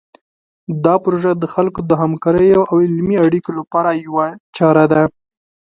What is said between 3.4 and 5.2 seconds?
لپاره یوه چاره ده.